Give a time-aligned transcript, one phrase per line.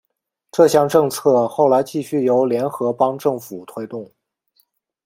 [0.51, 4.11] 这项政策后来继续由联合邦政府推动。